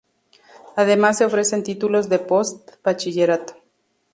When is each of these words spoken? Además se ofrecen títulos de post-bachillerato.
Además 0.75 1.19
se 1.19 1.25
ofrecen 1.25 1.61
títulos 1.61 2.09
de 2.09 2.17
post-bachillerato. 2.17 3.53